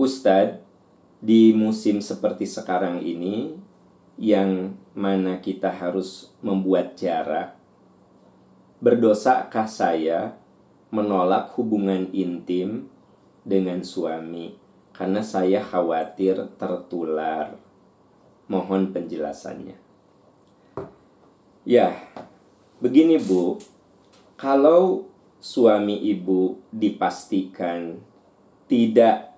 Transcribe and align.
Ustadz, 0.00 0.64
di 1.20 1.52
musim 1.52 2.00
seperti 2.00 2.48
sekarang 2.48 3.04
ini, 3.04 3.52
yang 4.16 4.72
mana 4.96 5.44
kita 5.44 5.68
harus 5.68 6.32
membuat 6.40 6.96
jarak, 6.96 7.52
berdosakah 8.80 9.68
saya 9.68 10.40
menolak 10.88 11.52
hubungan 11.52 12.08
intim 12.16 12.88
dengan 13.44 13.84
suami 13.84 14.56
karena 14.96 15.20
saya 15.20 15.60
khawatir 15.60 16.48
tertular? 16.56 17.60
Mohon 18.48 18.96
penjelasannya. 18.96 19.76
Ya, 21.68 21.92
begini 22.80 23.20
Bu, 23.20 23.60
kalau 24.40 25.12
suami 25.44 26.00
ibu 26.08 26.56
dipastikan 26.72 28.00
tidak 28.64 29.29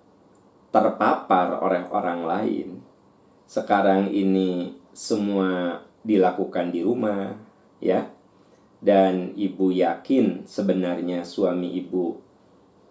terpapar 0.72 1.60
oleh 1.60 1.84
orang 1.92 2.20
lain. 2.24 2.68
Sekarang 3.44 4.08
ini 4.08 4.72
semua 4.96 5.84
dilakukan 6.02 6.72
di 6.72 6.80
rumah, 6.80 7.36
ya. 7.78 8.08
Dan 8.82 9.36
ibu 9.38 9.70
yakin 9.70 10.42
sebenarnya 10.42 11.22
suami 11.22 11.70
ibu 11.78 12.18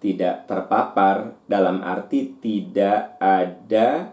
tidak 0.02 0.50
terpapar 0.50 1.38
dalam 1.46 1.86
arti 1.86 2.34
tidak 2.42 3.20
ada 3.22 4.10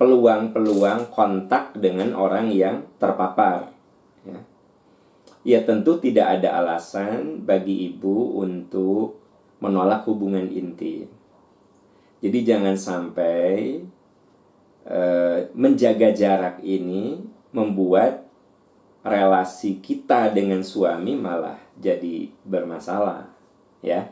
peluang-peluang 0.00 1.14
kontak 1.14 1.78
dengan 1.78 2.16
orang 2.18 2.50
yang 2.50 2.86
terpapar. 2.98 3.70
Ya. 4.26 4.40
ya 5.46 5.58
tentu 5.62 6.02
tidak 6.02 6.38
ada 6.38 6.58
alasan 6.58 7.46
bagi 7.46 7.92
ibu 7.92 8.42
untuk 8.42 9.22
menolak 9.62 10.06
hubungan 10.10 10.50
intim. 10.50 11.17
Jadi 12.18 12.38
jangan 12.42 12.74
sampai 12.74 13.78
uh, 14.90 15.38
menjaga 15.54 16.10
jarak 16.10 16.58
ini 16.66 17.22
membuat 17.54 18.26
relasi 19.06 19.78
kita 19.78 20.34
dengan 20.34 20.60
suami 20.66 21.14
malah 21.14 21.62
jadi 21.78 22.28
bermasalah, 22.42 23.30
ya. 23.80 24.10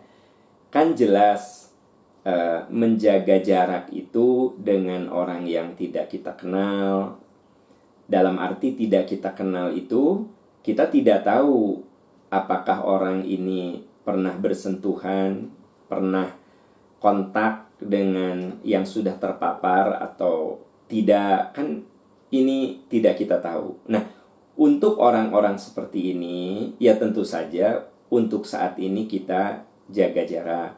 Kan 0.70 0.94
jelas 0.94 1.74
uh, 2.22 2.62
menjaga 2.70 3.42
jarak 3.42 3.90
itu 3.90 4.54
dengan 4.62 5.10
orang 5.10 5.42
yang 5.44 5.74
tidak 5.74 6.14
kita 6.14 6.38
kenal. 6.38 7.18
Dalam 8.06 8.38
arti 8.38 8.78
tidak 8.78 9.10
kita 9.10 9.34
kenal 9.34 9.74
itu 9.74 10.30
kita 10.62 10.86
tidak 10.86 11.26
tahu 11.26 11.82
apakah 12.30 12.86
orang 12.86 13.26
ini 13.26 13.82
pernah 14.06 14.34
bersentuhan, 14.38 15.50
pernah 15.90 16.30
kontak 17.02 17.65
dengan 17.76 18.56
yang 18.64 18.88
sudah 18.88 19.16
terpapar 19.20 20.00
atau 20.00 20.64
tidak 20.88 21.52
kan 21.52 21.84
ini 22.32 22.82
tidak 22.88 23.20
kita 23.20 23.38
tahu. 23.38 23.76
Nah, 23.90 24.02
untuk 24.56 24.96
orang-orang 24.98 25.60
seperti 25.60 26.16
ini 26.16 26.72
ya 26.80 26.96
tentu 26.96 27.22
saja 27.22 27.84
untuk 28.08 28.48
saat 28.48 28.80
ini 28.80 29.04
kita 29.04 29.66
jaga 29.92 30.22
jarak. 30.24 30.72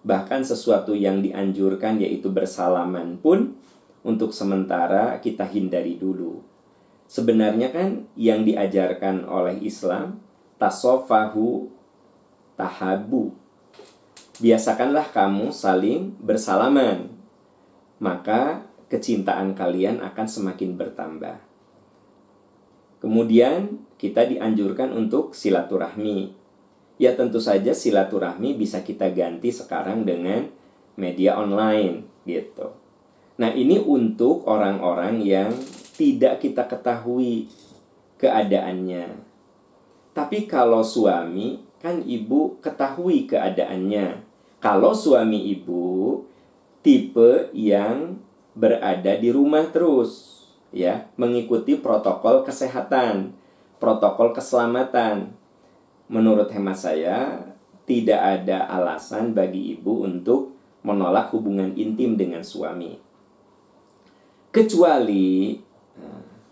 Bahkan 0.00 0.46
sesuatu 0.46 0.96
yang 0.96 1.20
dianjurkan 1.20 2.00
yaitu 2.00 2.32
bersalaman 2.32 3.20
pun 3.20 3.58
untuk 4.00 4.32
sementara 4.32 5.20
kita 5.20 5.44
hindari 5.44 6.00
dulu. 6.00 6.40
Sebenarnya 7.10 7.74
kan 7.74 8.06
yang 8.14 8.46
diajarkan 8.46 9.26
oleh 9.26 9.60
Islam 9.60 10.22
tasofahu 10.56 11.68
tahabu 12.54 13.34
biasakanlah 14.40 15.12
kamu 15.12 15.52
saling 15.52 16.16
bersalaman, 16.18 17.12
maka 18.00 18.64
kecintaan 18.88 19.52
kalian 19.54 20.00
akan 20.00 20.26
semakin 20.26 20.74
bertambah. 20.74 21.36
Kemudian 23.00 23.80
kita 23.96 24.28
dianjurkan 24.28 24.92
untuk 24.92 25.32
silaturahmi. 25.32 26.36
Ya 27.00 27.16
tentu 27.16 27.40
saja 27.40 27.72
silaturahmi 27.72 28.56
bisa 28.56 28.84
kita 28.84 29.08
ganti 29.12 29.48
sekarang 29.48 30.04
dengan 30.04 30.52
media 31.00 31.40
online 31.40 32.04
gitu. 32.28 32.76
Nah, 33.40 33.56
ini 33.56 33.80
untuk 33.80 34.44
orang-orang 34.44 35.24
yang 35.24 35.48
tidak 35.96 36.44
kita 36.44 36.68
ketahui 36.68 37.48
keadaannya. 38.20 39.16
Tapi 40.12 40.44
kalau 40.44 40.84
suami, 40.84 41.64
kan 41.80 42.04
ibu 42.04 42.60
ketahui 42.60 43.24
keadaannya. 43.24 44.29
Kalau 44.60 44.92
suami 44.92 45.48
ibu 45.56 46.20
tipe 46.84 47.48
yang 47.56 48.20
berada 48.52 49.16
di 49.16 49.32
rumah 49.32 49.64
terus, 49.72 50.44
ya, 50.68 51.08
mengikuti 51.16 51.80
protokol 51.80 52.44
kesehatan, 52.44 53.32
protokol 53.80 54.36
keselamatan. 54.36 55.32
Menurut 56.12 56.52
hemat 56.52 56.76
saya, 56.76 57.40
tidak 57.88 58.20
ada 58.20 58.68
alasan 58.68 59.32
bagi 59.32 59.80
ibu 59.80 60.04
untuk 60.04 60.52
menolak 60.84 61.32
hubungan 61.32 61.72
intim 61.80 62.20
dengan 62.20 62.44
suami. 62.44 63.00
Kecuali 64.52 65.56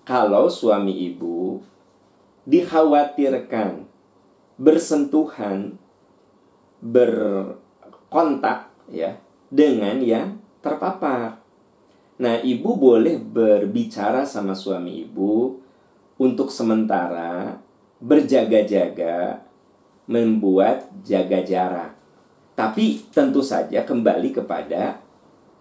kalau 0.09 0.49
suami 0.49 1.13
ibu 1.13 1.61
dikhawatirkan 2.49 3.85
bersentuhan 4.57 5.77
ber 6.81 7.13
kontak 8.09 8.73
ya 8.89 9.17
dengan 9.49 10.01
yang 10.01 10.41
terpapar. 10.61 11.41
Nah, 12.19 12.43
ibu 12.43 12.75
boleh 12.75 13.23
berbicara 13.23 14.27
sama 14.27 14.53
suami 14.59 15.07
ibu 15.07 15.63
untuk 16.19 16.51
sementara 16.51 17.63
berjaga-jaga 18.03 19.47
membuat 20.11 20.91
jaga 21.07 21.45
jarak. 21.47 21.93
Tapi 22.59 23.07
tentu 23.15 23.39
saja 23.39 23.87
kembali 23.87 24.35
kepada 24.35 24.99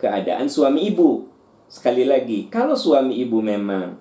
keadaan 0.02 0.50
suami 0.50 0.90
ibu. 0.90 1.29
Sekali 1.69 2.08
lagi, 2.08 2.50
kalau 2.50 2.74
suami 2.74 3.22
ibu 3.22 3.38
memang 3.38 4.00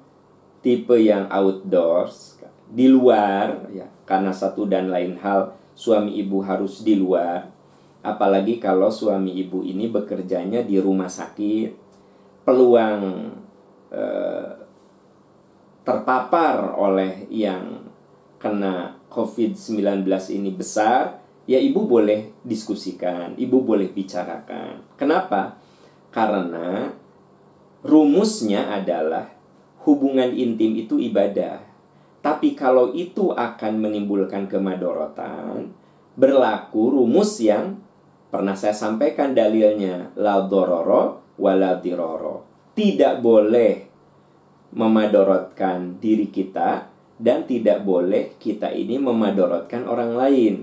tipe 0.64 0.96
yang 0.96 1.28
outdoors, 1.28 2.40
di 2.66 2.90
luar 2.90 3.70
ya, 3.70 3.86
karena 4.08 4.34
satu 4.34 4.66
dan 4.66 4.90
lain 4.90 5.18
hal 5.22 5.54
suami 5.76 6.18
ibu 6.18 6.40
harus 6.42 6.82
di 6.82 6.98
luar, 6.98 7.52
apalagi 8.06 8.62
kalau 8.62 8.86
suami 8.86 9.34
ibu 9.34 9.66
ini 9.66 9.90
bekerjanya 9.90 10.62
di 10.62 10.78
rumah 10.78 11.10
sakit. 11.10 11.84
Peluang 12.46 13.02
eh, 13.90 14.50
terpapar 15.82 16.78
oleh 16.78 17.26
yang 17.26 17.90
kena 18.38 18.94
COVID-19 19.10 20.06
ini 20.30 20.54
besar 20.54 21.18
ya 21.50 21.58
ibu 21.58 21.86
boleh 21.86 22.38
diskusikan 22.46 23.34
ibu 23.34 23.66
boleh 23.66 23.90
bicarakan. 23.90 24.94
Kenapa? 24.94 25.58
Karena 26.14 26.86
rumusnya 27.82 28.70
adalah 28.70 29.34
hubungan 29.82 30.30
intim 30.30 30.78
itu 30.78 31.02
ibadah. 31.02 31.62
Tapi 32.22 32.58
kalau 32.58 32.90
itu 32.94 33.30
akan 33.30 33.78
menimbulkan 33.78 34.50
kemadorotan 34.50 35.70
berlaku 36.18 36.90
rumus 36.90 37.38
yang 37.38 37.85
Pernah 38.26 38.58
saya 38.58 38.74
sampaikan 38.74 39.32
dalilnya 39.32 40.10
la 40.18 40.42
dororo 40.44 41.34
wala 41.38 41.78
diroro. 41.78 42.42
Tidak 42.76 43.22
boleh 43.22 43.72
memadorotkan 44.76 45.96
diri 46.02 46.28
kita 46.28 46.90
dan 47.16 47.48
tidak 47.48 47.80
boleh 47.86 48.36
kita 48.36 48.68
ini 48.68 49.00
memadorotkan 49.00 49.88
orang 49.88 50.12
lain. 50.12 50.54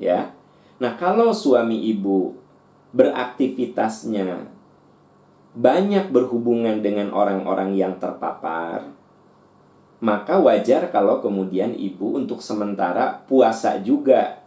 Ya. 0.00 0.32
Nah, 0.80 0.96
kalau 0.96 1.36
suami 1.36 1.78
ibu 1.92 2.32
beraktivitasnya 2.96 4.48
banyak 5.52 6.08
berhubungan 6.08 6.80
dengan 6.80 7.12
orang-orang 7.12 7.76
yang 7.76 8.00
terpapar, 8.00 8.88
maka 10.00 10.40
wajar 10.40 10.88
kalau 10.88 11.20
kemudian 11.20 11.76
ibu 11.76 12.16
untuk 12.16 12.40
sementara 12.40 13.22
puasa 13.28 13.78
juga. 13.84 14.40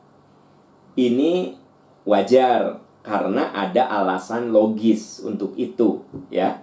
Ini 0.96 1.65
wajar 2.06 2.80
karena 3.06 3.54
ada 3.54 3.86
alasan 3.90 4.50
logis 4.50 5.22
untuk 5.22 5.54
itu 5.58 6.02
ya. 6.34 6.62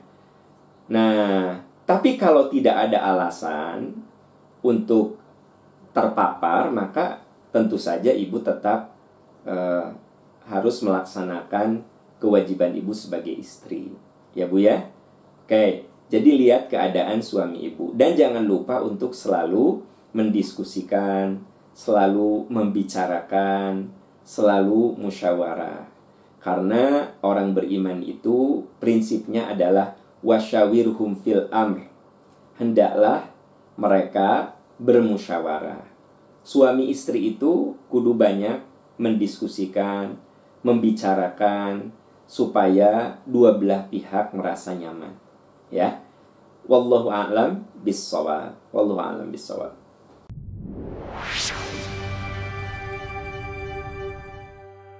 Nah, 0.90 1.62
tapi 1.86 2.18
kalau 2.18 2.50
tidak 2.50 2.88
ada 2.88 2.98
alasan 3.14 3.94
untuk 4.62 5.18
terpapar, 5.92 6.70
maka 6.70 7.22
tentu 7.54 7.76
saja 7.76 8.10
ibu 8.10 8.40
tetap 8.40 8.94
uh, 9.44 9.92
harus 10.48 10.82
melaksanakan 10.82 11.84
kewajiban 12.18 12.74
ibu 12.74 12.90
sebagai 12.94 13.34
istri. 13.34 13.92
Ya, 14.32 14.48
Bu 14.48 14.62
ya. 14.62 14.88
Oke, 15.44 15.84
jadi 16.08 16.30
lihat 16.38 16.72
keadaan 16.72 17.20
suami 17.20 17.66
ibu 17.66 17.92
dan 17.92 18.16
jangan 18.16 18.46
lupa 18.46 18.80
untuk 18.80 19.12
selalu 19.12 19.84
mendiskusikan, 20.16 21.40
selalu 21.72 22.46
membicarakan 22.48 23.90
selalu 24.22 24.98
musyawarah. 24.98 25.86
Karena 26.42 27.14
orang 27.22 27.54
beriman 27.54 28.02
itu 28.02 28.66
prinsipnya 28.82 29.54
adalah 29.54 29.94
wasyawirhum 30.26 31.14
fil 31.22 31.46
amr. 31.54 31.86
Hendaklah 32.58 33.30
mereka 33.78 34.58
bermusyawarah. 34.82 35.86
Suami 36.42 36.90
istri 36.90 37.34
itu 37.34 37.78
kudu 37.86 38.18
banyak 38.18 38.58
mendiskusikan, 38.98 40.18
membicarakan 40.66 41.94
supaya 42.26 43.22
dua 43.26 43.54
belah 43.54 43.86
pihak 43.86 44.34
merasa 44.34 44.74
nyaman. 44.74 45.14
Ya. 45.70 46.02
Wallahu 46.66 47.10
a'lam 47.10 47.66
bissawab. 47.82 48.54
Wallahu 48.70 49.02
a'lam 49.02 49.30
bissawab. 49.34 49.81